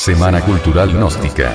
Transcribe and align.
Semana 0.00 0.40
Cultural 0.40 0.94
Gnóstica. 0.94 1.54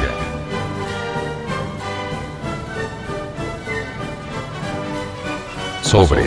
Sobre 5.82 6.26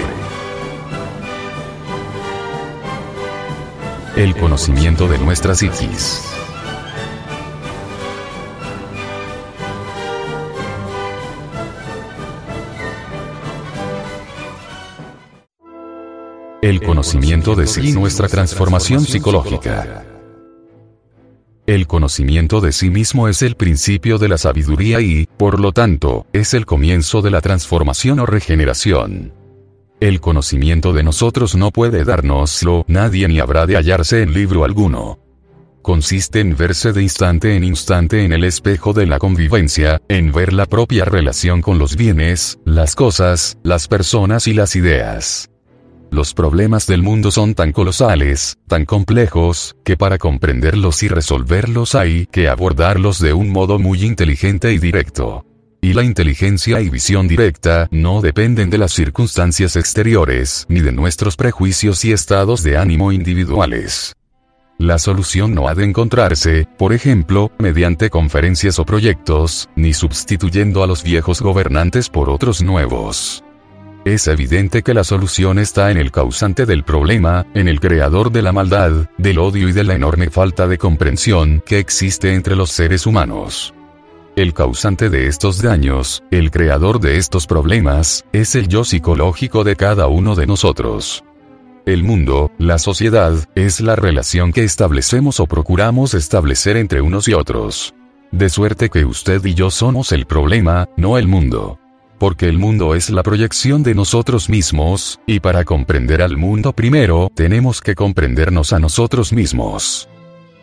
el 4.16 4.34
conocimiento 4.34 5.06
de 5.06 5.18
nuestra 5.18 5.54
psiquis. 5.54 6.24
El 16.62 16.82
conocimiento 16.82 17.54
de 17.54 17.68
sí 17.68 17.92
nuestra 17.92 18.26
transformación 18.26 19.04
psicológica. 19.04 20.17
El 21.68 21.86
conocimiento 21.86 22.62
de 22.62 22.72
sí 22.72 22.88
mismo 22.88 23.28
es 23.28 23.42
el 23.42 23.54
principio 23.54 24.16
de 24.16 24.30
la 24.30 24.38
sabiduría 24.38 25.02
y, 25.02 25.28
por 25.36 25.60
lo 25.60 25.72
tanto, 25.72 26.24
es 26.32 26.54
el 26.54 26.64
comienzo 26.64 27.20
de 27.20 27.30
la 27.30 27.42
transformación 27.42 28.20
o 28.20 28.24
regeneración. 28.24 29.34
El 30.00 30.18
conocimiento 30.22 30.94
de 30.94 31.02
nosotros 31.02 31.56
no 31.56 31.70
puede 31.70 32.04
dárnoslo 32.04 32.86
nadie 32.88 33.28
ni 33.28 33.38
habrá 33.38 33.66
de 33.66 33.76
hallarse 33.76 34.22
en 34.22 34.32
libro 34.32 34.64
alguno. 34.64 35.18
Consiste 35.82 36.40
en 36.40 36.56
verse 36.56 36.94
de 36.94 37.02
instante 37.02 37.54
en 37.54 37.64
instante 37.64 38.24
en 38.24 38.32
el 38.32 38.44
espejo 38.44 38.94
de 38.94 39.04
la 39.04 39.18
convivencia, 39.18 40.00
en 40.08 40.32
ver 40.32 40.54
la 40.54 40.64
propia 40.64 41.04
relación 41.04 41.60
con 41.60 41.78
los 41.78 41.96
bienes, 41.96 42.58
las 42.64 42.94
cosas, 42.94 43.58
las 43.62 43.88
personas 43.88 44.46
y 44.46 44.54
las 44.54 44.74
ideas. 44.74 45.50
Los 46.10 46.32
problemas 46.32 46.86
del 46.86 47.02
mundo 47.02 47.30
son 47.30 47.54
tan 47.54 47.72
colosales, 47.72 48.56
tan 48.66 48.86
complejos, 48.86 49.76
que 49.84 49.96
para 49.96 50.18
comprenderlos 50.18 51.02
y 51.02 51.08
resolverlos 51.08 51.94
hay 51.94 52.26
que 52.26 52.48
abordarlos 52.48 53.20
de 53.20 53.34
un 53.34 53.50
modo 53.50 53.78
muy 53.78 54.02
inteligente 54.04 54.72
y 54.72 54.78
directo. 54.78 55.44
Y 55.80 55.92
la 55.92 56.02
inteligencia 56.02 56.80
y 56.80 56.88
visión 56.88 57.28
directa 57.28 57.88
no 57.90 58.20
dependen 58.20 58.70
de 58.70 58.78
las 58.78 58.92
circunstancias 58.92 59.76
exteriores, 59.76 60.66
ni 60.68 60.80
de 60.80 60.92
nuestros 60.92 61.36
prejuicios 61.36 62.04
y 62.04 62.12
estados 62.12 62.62
de 62.62 62.78
ánimo 62.78 63.12
individuales. 63.12 64.16
La 64.78 64.98
solución 64.98 65.54
no 65.54 65.68
ha 65.68 65.74
de 65.74 65.84
encontrarse, 65.84 66.66
por 66.78 66.92
ejemplo, 66.92 67.50
mediante 67.58 68.10
conferencias 68.10 68.78
o 68.78 68.84
proyectos, 68.84 69.68
ni 69.76 69.92
sustituyendo 69.92 70.82
a 70.82 70.86
los 70.86 71.02
viejos 71.02 71.42
gobernantes 71.42 72.08
por 72.08 72.30
otros 72.30 72.62
nuevos. 72.62 73.44
Es 74.04 74.28
evidente 74.28 74.82
que 74.82 74.94
la 74.94 75.04
solución 75.04 75.58
está 75.58 75.90
en 75.90 75.96
el 75.96 76.12
causante 76.12 76.66
del 76.66 76.84
problema, 76.84 77.46
en 77.54 77.68
el 77.68 77.80
creador 77.80 78.30
de 78.30 78.42
la 78.42 78.52
maldad, 78.52 79.10
del 79.18 79.38
odio 79.38 79.68
y 79.68 79.72
de 79.72 79.84
la 79.84 79.94
enorme 79.94 80.30
falta 80.30 80.66
de 80.66 80.78
comprensión 80.78 81.62
que 81.66 81.78
existe 81.78 82.34
entre 82.34 82.56
los 82.56 82.70
seres 82.70 83.06
humanos. 83.06 83.74
El 84.36 84.54
causante 84.54 85.10
de 85.10 85.26
estos 85.26 85.60
daños, 85.60 86.22
el 86.30 86.50
creador 86.52 87.00
de 87.00 87.16
estos 87.16 87.46
problemas, 87.46 88.24
es 88.32 88.54
el 88.54 88.68
yo 88.68 88.84
psicológico 88.84 89.64
de 89.64 89.74
cada 89.74 90.06
uno 90.06 90.36
de 90.36 90.46
nosotros. 90.46 91.24
El 91.84 92.04
mundo, 92.04 92.52
la 92.56 92.78
sociedad, 92.78 93.34
es 93.56 93.80
la 93.80 93.96
relación 93.96 94.52
que 94.52 94.62
establecemos 94.62 95.40
o 95.40 95.46
procuramos 95.46 96.14
establecer 96.14 96.76
entre 96.76 97.00
unos 97.00 97.26
y 97.26 97.34
otros. 97.34 97.94
De 98.30 98.48
suerte 98.48 98.90
que 98.90 99.04
usted 99.04 99.44
y 99.44 99.54
yo 99.54 99.70
somos 99.70 100.12
el 100.12 100.26
problema, 100.26 100.88
no 100.96 101.18
el 101.18 101.26
mundo 101.26 101.80
porque 102.18 102.48
el 102.48 102.58
mundo 102.58 102.94
es 102.94 103.10
la 103.10 103.22
proyección 103.22 103.82
de 103.82 103.94
nosotros 103.94 104.48
mismos, 104.48 105.20
y 105.26 105.40
para 105.40 105.64
comprender 105.64 106.22
al 106.22 106.36
mundo 106.36 106.72
primero, 106.72 107.30
tenemos 107.34 107.80
que 107.80 107.94
comprendernos 107.94 108.72
a 108.72 108.78
nosotros 108.78 109.32
mismos. 109.32 110.08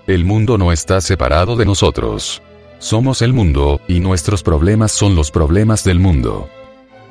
El 0.08 0.26
mundo 0.26 0.58
no 0.58 0.72
está 0.72 1.02
separado 1.02 1.56
de 1.56 1.66
nosotros. 1.66 2.42
Somos 2.80 3.22
el 3.22 3.34
mundo, 3.34 3.80
y 3.88 4.00
nuestros 4.00 4.44
problemas 4.44 4.92
son 4.92 5.16
los 5.16 5.32
problemas 5.32 5.84
del 5.84 6.00
mundo. 6.00 6.50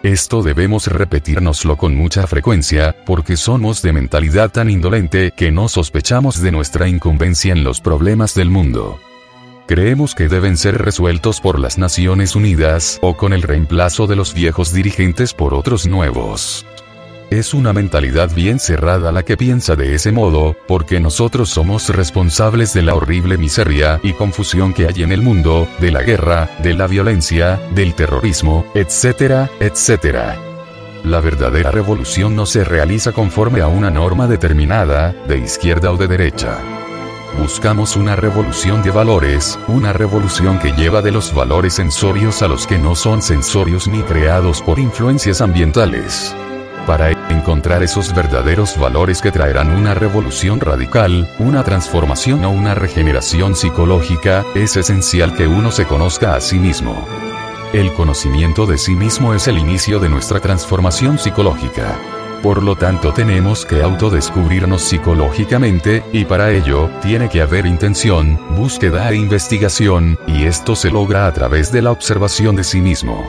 Esto 0.05 0.43
debemos 0.43 0.87
repetírnoslo 0.87 1.79
con 1.79 1.97
mucha 1.97 2.27
frecuencia, 2.27 2.95
porque 3.07 3.39
somos 3.39 3.81
de 3.81 3.95
mentalidad 3.95 4.51
tan 4.51 4.69
indolente 4.69 5.33
que 5.35 5.51
no 5.51 5.67
sospechamos 5.67 6.43
de 6.43 6.53
nuestra 6.53 6.89
incumbencia 6.89 7.53
en 7.53 7.65
los 7.65 7.81
problemas 7.81 8.35
del 8.35 8.51
mundo. 8.51 9.01
Creemos 9.67 10.15
que 10.15 10.29
deben 10.29 10.59
ser 10.59 10.83
resueltos 10.83 11.41
por 11.41 11.59
las 11.59 11.79
Naciones 11.79 12.37
Unidas 12.37 12.99
o 13.01 13.17
con 13.17 13.33
el 13.33 13.41
reemplazo 13.41 14.07
de 14.07 14.15
los 14.15 14.35
viejos 14.35 14.75
dirigentes 14.75 15.33
por 15.33 15.55
otros 15.55 15.87
nuevos. 15.87 16.67
Es 17.31 17.55
una 17.55 17.73
mentalidad 17.73 18.31
bien 18.35 18.59
cerrada 18.59 19.11
la 19.11 19.23
que 19.23 19.39
piensa 19.39 19.75
de 19.75 19.95
ese 19.95 20.13
modo, 20.13 20.55
porque 20.69 21.01
nosotros 21.01 21.49
somos 21.49 21.89
responsables 21.89 22.75
de 22.75 22.83
la 22.83 22.95
horrible 22.95 23.39
miseria 23.39 24.01
y 24.03 24.13
confusión 24.13 24.75
que 24.75 24.87
hay 24.87 25.03
en 25.03 25.13
el 25.13 25.23
mundo, 25.23 25.67
de 25.81 25.91
la 25.91 26.03
guerra, 26.03 26.51
de 26.63 26.75
la 26.75 26.87
violencia, 26.87 27.59
del 27.75 27.95
terrorismo, 27.95 28.67
etcétera, 28.75 29.51
etcétera. 29.61 30.37
La 31.05 31.21
verdadera 31.21 31.71
revolución 31.71 32.37
no 32.37 32.45
se 32.45 32.65
realiza 32.65 33.13
conforme 33.13 33.63
a 33.63 33.69
una 33.69 33.91
norma 33.91 34.27
determinada, 34.27 35.13
de 35.27 35.39
izquierda 35.39 35.91
o 35.91 35.97
de 35.97 36.09
derecha. 36.09 36.59
Buscamos 37.39 37.97
una 37.97 38.15
revolución 38.15 38.83
de 38.83 38.91
valores, 38.91 39.59
una 39.67 39.93
revolución 39.93 40.59
que 40.61 40.73
lleva 40.73 41.03
de 41.03 41.11
los 41.11 41.35
valores 41.35 41.75
sensorios 41.75 42.43
a 42.43 42.49
los 42.49 42.67
que 42.67 42.79
no 42.79 42.95
son 42.95 43.23
sensorios 43.23 43.89
ni 43.89 44.03
creados 44.03 44.63
por 44.63 44.79
influencias 44.79 45.41
ambientales. 45.41 46.35
Para 46.87 47.11
encontrar 47.31 47.83
esos 47.83 48.15
verdaderos 48.15 48.79
valores 48.79 49.21
que 49.21 49.33
traerán 49.33 49.71
una 49.71 49.95
revolución 49.95 50.61
radical, 50.61 51.29
una 51.39 51.65
transformación 51.65 52.45
o 52.45 52.51
una 52.51 52.75
regeneración 52.75 53.57
psicológica, 53.57 54.45
es 54.55 54.77
esencial 54.77 55.35
que 55.35 55.49
uno 55.49 55.73
se 55.73 55.87
conozca 55.87 56.37
a 56.37 56.41
sí 56.41 56.59
mismo. 56.59 57.07
El 57.73 57.93
conocimiento 57.95 58.65
de 58.67 58.79
sí 58.79 58.95
mismo 58.95 59.35
es 59.35 59.49
el 59.49 59.59
inicio 59.59 59.99
de 59.99 60.09
nuestra 60.09 60.39
transformación 60.41 61.19
psicológica. 61.19 61.99
Por 62.45 62.63
lo 62.63 62.77
tanto 62.77 63.15
tenemos 63.15 63.65
que 63.65 63.83
autodescubrirnos 63.83 64.83
psicológicamente, 64.83 66.03
y 66.13 66.27
para 66.27 66.53
ello, 66.53 66.91
tiene 67.01 67.31
que 67.31 67.41
haber 67.41 67.65
intención, 67.65 68.39
búsqueda 68.55 69.11
e 69.11 69.17
investigación, 69.17 70.19
y 70.27 70.45
esto 70.45 70.77
se 70.77 70.91
logra 70.91 71.27
a 71.27 71.33
través 71.33 71.73
de 71.73 71.81
la 71.81 71.91
observación 71.91 72.55
de 72.55 72.63
sí 72.63 72.83
mismo. 72.83 73.25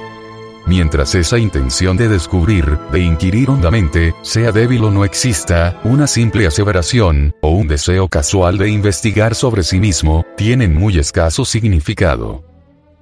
Mientras 0.68 1.16
esa 1.16 1.38
intención 1.38 1.96
de 1.96 2.10
descubrir, 2.10 2.78
de 2.92 3.00
inquirir 3.00 3.50
hondamente, 3.50 4.14
sea 4.22 4.52
débil 4.52 4.84
o 4.84 4.92
no 4.92 5.06
exista, 5.06 5.80
una 5.86 6.08
simple 6.08 6.46
aseveración, 6.46 7.34
o 7.40 7.52
un 7.52 7.70
deseo 7.70 8.10
casual 8.10 8.58
de 8.58 8.68
investigar 8.68 9.34
sobre 9.34 9.64
sí 9.64 9.80
mismo, 9.80 10.26
tienen 10.36 10.76
muy 10.76 11.00
escaso 11.00 11.46
significado. 11.46 12.44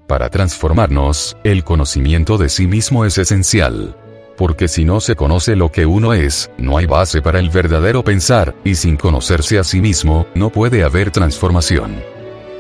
Para 0.08 0.30
transformarnos, 0.30 1.36
el 1.44 1.64
conocimiento 1.64 2.38
de 2.38 2.50
sí 2.50 2.68
mismo 2.68 3.04
es 3.04 3.18
esencial 3.18 3.96
porque 4.38 4.68
si 4.68 4.86
no 4.86 5.00
se 5.00 5.16
conoce 5.16 5.56
lo 5.56 5.72
que 5.72 5.86
uno 5.86 6.14
es, 6.14 6.50
no 6.58 6.78
hay 6.78 6.86
base 6.86 7.22
para 7.22 7.40
el 7.40 7.50
verdadero 7.50 8.04
pensar, 8.04 8.56
y 8.64 8.76
sin 8.76 8.98
conocerse 8.98 9.60
a 9.60 9.64
sí 9.64 9.82
mismo, 9.82 10.28
no 10.36 10.50
puede 10.50 10.84
haber 10.84 11.12
transformación. 11.12 12.02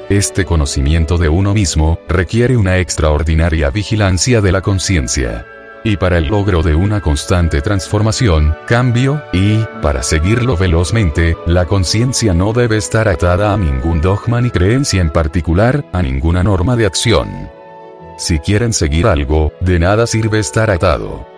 Este 0.10 0.46
conocimiento 0.46 1.18
de 1.18 1.30
uno 1.30 1.54
mismo, 1.54 1.98
requiere 2.08 2.58
una 2.58 2.78
extraordinaria 2.78 3.70
vigilancia 3.70 4.42
de 4.42 4.52
la 4.52 4.62
conciencia. 4.62 5.46
Y 5.86 5.98
para 5.98 6.18
el 6.18 6.28
logro 6.28 6.62
de 6.62 6.76
una 6.76 7.02
constante 7.02 7.62
transformación, 7.62 8.56
cambio, 8.68 9.22
y, 9.34 9.66
para 9.82 10.04
seguirlo 10.04 10.56
velozmente, 10.56 11.36
la 11.46 11.66
conciencia 11.66 12.34
no 12.34 12.54
debe 12.54 12.78
estar 12.78 13.08
atada 13.08 13.54
a 13.54 13.58
ningún 13.58 14.02
dogma 14.02 14.40
ni 14.40 14.50
creencia 14.50 15.02
en 15.02 15.10
particular, 15.10 15.84
a 15.92 16.02
ninguna 16.02 16.44
norma 16.44 16.76
de 16.76 16.86
acción. 16.86 17.50
Si 18.18 18.40
quieren 18.40 18.72
seguir 18.74 19.08
algo, 19.08 19.52
de 19.60 19.80
nada 19.80 20.06
sirve 20.06 20.40
estar 20.40 20.70
atado. 20.70 21.33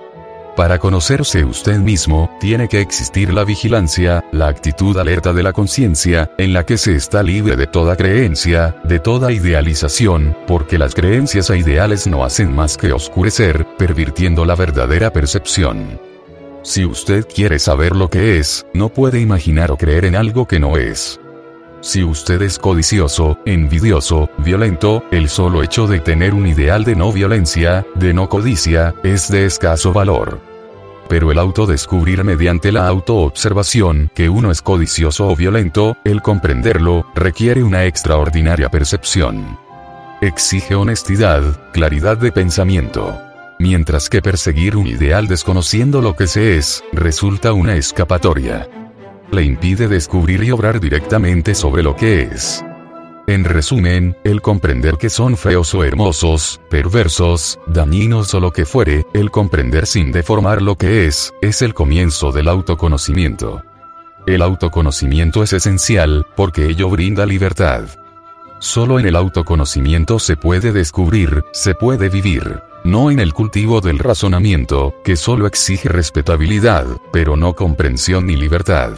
Para 0.56 0.80
conocerse 0.80 1.44
usted 1.44 1.80
mismo, 1.80 2.30
tiene 2.40 2.70
que 2.70 2.80
existir 2.80 3.34
la 3.34 3.44
vigilancia, 3.44 4.24
la 4.32 4.48
actitud 4.48 4.98
alerta 4.98 5.34
de 5.34 5.44
la 5.44 5.52
conciencia, 5.52 6.32
en 6.38 6.54
la 6.54 6.66
que 6.66 6.78
se 6.78 6.96
está 6.96 7.24
libre 7.24 7.58
de 7.58 7.68
toda 7.68 7.98
creencia, 7.98 8.78
de 8.86 9.00
toda 9.00 9.34
idealización, 9.34 10.36
porque 10.48 10.78
las 10.78 10.96
creencias 10.96 11.50
e 11.50 11.58
ideales 11.58 12.08
no 12.08 12.24
hacen 12.24 12.56
más 12.56 12.78
que 12.78 12.94
oscurecer, 12.94 13.68
pervirtiendo 13.78 14.46
la 14.46 14.56
verdadera 14.56 15.12
percepción. 15.12 16.00
Si 16.64 16.86
usted 16.86 17.28
quiere 17.28 17.60
saber 17.60 17.94
lo 17.94 18.10
que 18.10 18.38
es, 18.40 18.66
no 18.74 18.88
puede 18.88 19.20
imaginar 19.20 19.72
o 19.72 19.78
creer 19.78 20.06
en 20.06 20.16
algo 20.16 20.48
que 20.48 20.60
no 20.60 20.78
es. 20.78 21.20
Si 21.86 22.04
usted 22.04 22.42
es 22.42 22.58
codicioso, 22.58 23.38
envidioso, 23.46 24.28
violento, 24.40 25.04
el 25.12 25.30
solo 25.30 25.62
hecho 25.62 25.86
de 25.86 26.00
tener 26.00 26.34
un 26.34 26.48
ideal 26.48 26.84
de 26.84 26.96
no 26.96 27.12
violencia, 27.12 27.86
de 27.94 28.12
no 28.12 28.28
codicia, 28.28 28.96
es 29.04 29.30
de 29.30 29.46
escaso 29.46 29.94
valor. 29.94 30.40
Pero 31.08 31.32
el 31.32 31.38
autodescubrir 31.38 32.24
mediante 32.24 32.72
la 32.72 32.88
autoobservación 32.88 34.10
que 34.16 34.30
uno 34.30 34.50
es 34.50 34.64
codicioso 34.64 35.28
o 35.28 35.36
violento, 35.36 35.96
el 36.04 36.24
comprenderlo, 36.24 37.06
requiere 37.14 37.62
una 37.62 37.86
extraordinaria 37.86 38.70
percepción. 38.70 39.60
Exige 40.22 40.74
honestidad, 40.74 41.72
claridad 41.72 42.18
de 42.18 42.32
pensamiento. 42.32 43.16
Mientras 43.60 44.10
que 44.10 44.24
perseguir 44.24 44.76
un 44.76 44.88
ideal 44.88 45.28
desconociendo 45.28 46.02
lo 46.02 46.16
que 46.16 46.26
se 46.26 46.58
es, 46.58 46.84
resulta 46.94 47.54
una 47.54 47.76
escapatoria 47.76 48.68
le 49.36 49.44
impide 49.44 49.88
descubrir 49.88 50.44
y 50.44 50.52
obrar 50.52 50.80
directamente 50.80 51.54
sobre 51.54 51.84
lo 51.84 51.96
que 51.96 52.22
es. 52.22 52.64
En 53.28 53.44
resumen, 53.44 54.16
el 54.24 54.42
comprender 54.42 54.98
que 54.98 55.10
son 55.10 55.36
feos 55.36 55.74
o 55.74 55.84
hermosos, 55.84 56.62
perversos, 56.70 57.60
dañinos 57.66 58.34
o 58.36 58.40
lo 58.40 58.52
que 58.52 58.66
fuere, 58.66 59.06
el 59.14 59.32
comprender 59.32 59.88
sin 59.88 60.12
deformar 60.12 60.62
lo 60.62 60.76
que 60.76 61.08
es, 61.08 61.34
es 61.42 61.64
el 61.64 61.74
comienzo 61.74 62.32
del 62.32 62.48
autoconocimiento. 62.48 63.64
El 64.28 64.44
autoconocimiento 64.44 65.42
es 65.42 65.54
esencial, 65.54 66.28
porque 66.36 66.68
ello 66.68 66.90
brinda 66.90 67.26
libertad. 67.26 67.86
Solo 68.60 69.00
en 69.00 69.08
el 69.08 69.16
autoconocimiento 69.16 70.20
se 70.20 70.38
puede 70.38 70.72
descubrir, 70.72 71.44
se 71.52 71.74
puede 71.74 72.10
vivir. 72.10 72.62
No 72.84 73.10
en 73.10 73.20
el 73.20 73.34
cultivo 73.34 73.82
del 73.82 73.98
razonamiento, 73.98 74.94
que 75.04 75.16
solo 75.16 75.48
exige 75.48 75.90
respetabilidad, 75.90 76.86
pero 77.12 77.36
no 77.36 77.54
comprensión 77.54 78.28
ni 78.28 78.36
libertad. 78.36 78.94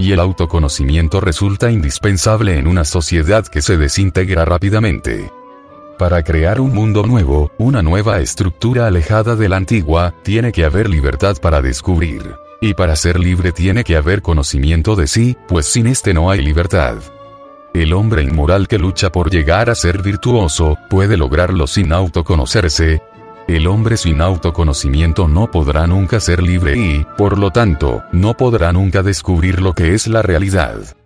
Y 0.00 0.12
el 0.12 0.20
autoconocimiento 0.20 1.20
resulta 1.20 1.70
indispensable 1.70 2.58
en 2.58 2.66
una 2.66 2.86
sociedad 2.86 3.46
que 3.46 3.60
se 3.60 3.76
desintegra 3.76 4.46
rápidamente. 4.46 5.30
Para 5.98 6.22
crear 6.22 6.58
un 6.58 6.72
mundo 6.72 7.02
nuevo, 7.02 7.52
una 7.58 7.82
nueva 7.82 8.20
estructura 8.20 8.86
alejada 8.86 9.36
de 9.36 9.50
la 9.50 9.58
antigua, 9.58 10.14
tiene 10.22 10.52
que 10.52 10.64
haber 10.64 10.88
libertad 10.88 11.36
para 11.42 11.60
descubrir. 11.60 12.34
Y 12.62 12.72
para 12.72 12.96
ser 12.96 13.20
libre 13.20 13.52
tiene 13.52 13.84
que 13.84 13.94
haber 13.94 14.22
conocimiento 14.22 14.96
de 14.96 15.06
sí, 15.06 15.36
pues 15.46 15.66
sin 15.66 15.86
este 15.86 16.14
no 16.14 16.30
hay 16.30 16.40
libertad. 16.40 16.96
El 17.74 17.92
hombre 17.92 18.22
inmoral 18.22 18.68
que 18.68 18.78
lucha 18.78 19.12
por 19.12 19.30
llegar 19.30 19.68
a 19.68 19.74
ser 19.74 20.00
virtuoso, 20.00 20.78
puede 20.88 21.18
lograrlo 21.18 21.66
sin 21.66 21.92
autoconocerse. 21.92 23.02
El 23.50 23.66
hombre 23.66 23.96
sin 23.96 24.20
autoconocimiento 24.20 25.26
no 25.26 25.50
podrá 25.50 25.84
nunca 25.88 26.20
ser 26.20 26.40
libre 26.40 26.76
y, 26.76 27.04
por 27.18 27.36
lo 27.36 27.50
tanto, 27.50 28.04
no 28.12 28.36
podrá 28.36 28.72
nunca 28.72 29.02
descubrir 29.02 29.60
lo 29.60 29.74
que 29.74 29.92
es 29.94 30.06
la 30.06 30.22
realidad. 30.22 30.96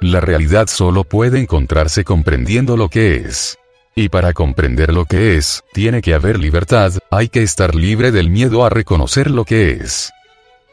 La 0.00 0.22
realidad 0.22 0.68
solo 0.68 1.04
puede 1.04 1.38
encontrarse 1.38 2.02
comprendiendo 2.02 2.78
lo 2.78 2.88
que 2.88 3.16
es. 3.16 3.58
Y 3.94 4.08
para 4.08 4.32
comprender 4.32 4.90
lo 4.90 5.04
que 5.04 5.36
es, 5.36 5.64
tiene 5.74 6.00
que 6.00 6.14
haber 6.14 6.38
libertad, 6.38 6.94
hay 7.10 7.28
que 7.28 7.42
estar 7.42 7.74
libre 7.74 8.10
del 8.10 8.30
miedo 8.30 8.64
a 8.64 8.70
reconocer 8.70 9.30
lo 9.30 9.44
que 9.44 9.72
es. 9.72 10.14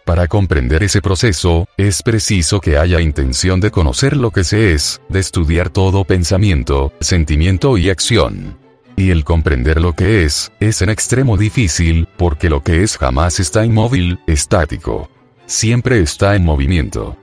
Para 0.05 0.29
comprender 0.29 0.83
ese 0.83 1.01
proceso, 1.01 1.67
es 1.75 2.01
preciso 2.01 2.61
que 2.61 2.77
haya 2.77 3.01
intención 3.01 3.59
de 3.59 3.71
conocer 3.71 4.15
lo 4.15 4.31
que 4.31 4.45
se 4.45 4.71
es, 4.71 5.01
de 5.09 5.19
estudiar 5.19 5.69
todo 5.69 6.05
pensamiento, 6.05 6.93
sentimiento 7.01 7.77
y 7.77 7.89
acción. 7.89 8.68
Y 8.99 9.09
el 9.09 9.23
comprender 9.23 9.81
lo 9.81 9.93
que 9.93 10.23
es, 10.23 10.51
es 10.59 10.83
en 10.83 10.89
extremo 10.89 11.37
difícil, 11.37 12.07
porque 12.17 12.51
lo 12.51 12.61
que 12.61 12.83
es 12.83 12.97
jamás 12.97 13.39
está 13.39 13.65
inmóvil, 13.65 14.19
estático. 14.27 15.09
Siempre 15.47 15.99
está 16.01 16.35
en 16.35 16.45
movimiento. 16.45 17.17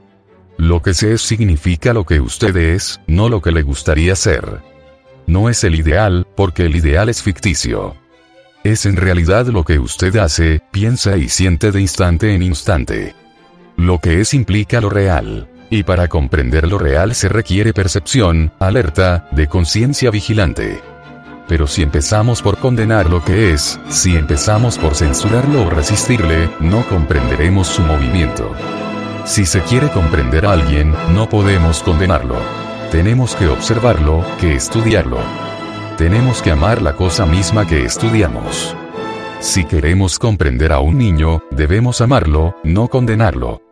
Lo 0.58 0.82
que 0.82 0.92
se 0.92 1.12
es 1.12 1.22
significa 1.22 1.92
lo 1.92 2.04
que 2.04 2.20
usted 2.20 2.56
es, 2.56 3.00
no 3.06 3.28
lo 3.28 3.40
que 3.40 3.52
le 3.52 3.62
gustaría 3.62 4.16
ser. 4.16 4.62
No 5.28 5.48
es 5.48 5.62
el 5.62 5.76
ideal, 5.76 6.26
porque 6.34 6.64
el 6.64 6.74
ideal 6.74 7.08
es 7.08 7.22
ficticio 7.22 7.94
es 8.72 8.84
en 8.84 8.96
realidad 8.96 9.46
lo 9.46 9.64
que 9.64 9.78
usted 9.78 10.16
hace, 10.16 10.60
piensa 10.70 11.16
y 11.16 11.28
siente 11.28 11.70
de 11.70 11.80
instante 11.80 12.34
en 12.34 12.42
instante. 12.42 13.14
Lo 13.76 14.00
que 14.00 14.20
es 14.20 14.34
implica 14.34 14.80
lo 14.80 14.90
real. 14.90 15.48
Y 15.70 15.82
para 15.82 16.08
comprender 16.08 16.66
lo 16.68 16.78
real 16.78 17.14
se 17.14 17.28
requiere 17.28 17.72
percepción, 17.72 18.52
alerta, 18.58 19.28
de 19.32 19.46
conciencia 19.46 20.10
vigilante. 20.10 20.80
Pero 21.48 21.66
si 21.66 21.82
empezamos 21.82 22.42
por 22.42 22.58
condenar 22.58 23.08
lo 23.08 23.22
que 23.22 23.52
es, 23.52 23.78
si 23.88 24.16
empezamos 24.16 24.78
por 24.78 24.94
censurarlo 24.94 25.66
o 25.66 25.70
resistirle, 25.70 26.50
no 26.58 26.86
comprenderemos 26.88 27.68
su 27.68 27.82
movimiento. 27.82 28.52
Si 29.24 29.46
se 29.46 29.60
quiere 29.62 29.88
comprender 29.90 30.46
a 30.46 30.52
alguien, 30.52 30.94
no 31.14 31.28
podemos 31.28 31.82
condenarlo. 31.82 32.36
Tenemos 32.90 33.36
que 33.36 33.48
observarlo, 33.48 34.24
que 34.40 34.54
estudiarlo. 34.54 35.18
Tenemos 35.96 36.42
que 36.42 36.50
amar 36.50 36.82
la 36.82 36.94
cosa 36.94 37.26
misma 37.26 37.66
que 37.66 37.84
estudiamos. 37.84 38.76
Si 39.40 39.64
queremos 39.64 40.18
comprender 40.18 40.72
a 40.72 40.80
un 40.80 40.98
niño, 40.98 41.42
debemos 41.50 42.00
amarlo, 42.00 42.56
no 42.64 42.88
condenarlo. 42.88 43.62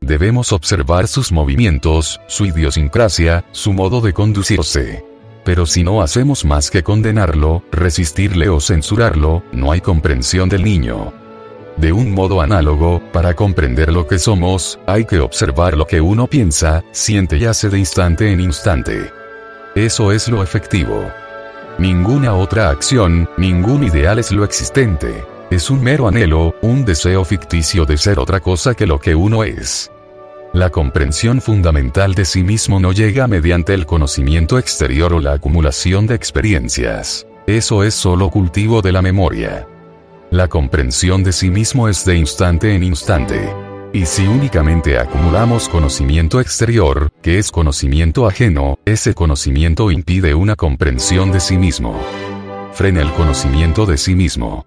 Debemos 0.00 0.52
observar 0.52 1.08
sus 1.08 1.32
movimientos, 1.32 2.20
su 2.26 2.44
idiosincrasia, 2.44 3.44
su 3.52 3.72
modo 3.72 4.00
de 4.02 4.12
conducirse. 4.12 5.13
Pero 5.44 5.66
si 5.66 5.84
no 5.84 6.00
hacemos 6.00 6.44
más 6.44 6.70
que 6.70 6.82
condenarlo, 6.82 7.62
resistirle 7.70 8.48
o 8.48 8.60
censurarlo, 8.60 9.42
no 9.52 9.72
hay 9.72 9.80
comprensión 9.80 10.48
del 10.48 10.64
niño. 10.64 11.12
De 11.76 11.92
un 11.92 12.12
modo 12.12 12.40
análogo, 12.40 13.02
para 13.12 13.34
comprender 13.34 13.92
lo 13.92 14.06
que 14.06 14.18
somos, 14.18 14.78
hay 14.86 15.04
que 15.04 15.18
observar 15.18 15.76
lo 15.76 15.86
que 15.86 16.00
uno 16.00 16.28
piensa, 16.28 16.84
siente 16.92 17.36
y 17.36 17.44
hace 17.44 17.68
de 17.68 17.78
instante 17.78 18.32
en 18.32 18.40
instante. 18.40 19.10
Eso 19.74 20.12
es 20.12 20.28
lo 20.28 20.42
efectivo. 20.42 21.10
Ninguna 21.78 22.34
otra 22.34 22.70
acción, 22.70 23.28
ningún 23.36 23.82
ideal 23.82 24.20
es 24.20 24.30
lo 24.30 24.44
existente. 24.44 25.24
Es 25.50 25.68
un 25.68 25.82
mero 25.82 26.06
anhelo, 26.06 26.54
un 26.62 26.84
deseo 26.84 27.24
ficticio 27.24 27.84
de 27.84 27.98
ser 27.98 28.20
otra 28.20 28.38
cosa 28.38 28.74
que 28.74 28.86
lo 28.86 29.00
que 29.00 29.16
uno 29.16 29.42
es. 29.42 29.90
La 30.54 30.70
comprensión 30.70 31.40
fundamental 31.40 32.14
de 32.14 32.24
sí 32.24 32.44
mismo 32.44 32.78
no 32.78 32.92
llega 32.92 33.26
mediante 33.26 33.74
el 33.74 33.86
conocimiento 33.86 34.56
exterior 34.56 35.12
o 35.12 35.20
la 35.20 35.32
acumulación 35.32 36.06
de 36.06 36.14
experiencias. 36.14 37.26
Eso 37.48 37.82
es 37.82 37.92
solo 37.92 38.30
cultivo 38.30 38.80
de 38.80 38.92
la 38.92 39.02
memoria. 39.02 39.66
La 40.30 40.46
comprensión 40.46 41.24
de 41.24 41.32
sí 41.32 41.50
mismo 41.50 41.88
es 41.88 42.04
de 42.04 42.16
instante 42.16 42.72
en 42.72 42.84
instante. 42.84 43.52
Y 43.92 44.06
si 44.06 44.28
únicamente 44.28 44.96
acumulamos 44.96 45.68
conocimiento 45.68 46.38
exterior, 46.38 47.10
que 47.20 47.40
es 47.40 47.50
conocimiento 47.50 48.28
ajeno, 48.28 48.78
ese 48.84 49.12
conocimiento 49.12 49.90
impide 49.90 50.36
una 50.36 50.54
comprensión 50.54 51.32
de 51.32 51.40
sí 51.40 51.58
mismo. 51.58 52.00
Frena 52.74 53.02
el 53.02 53.10
conocimiento 53.14 53.86
de 53.86 53.98
sí 53.98 54.14
mismo. 54.14 54.66